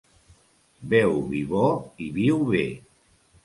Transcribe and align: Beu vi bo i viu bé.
Beu 0.93 1.13
vi 1.33 1.43
bo 1.53 1.69
i 2.07 2.11
viu 2.19 2.43
bé. 2.51 2.67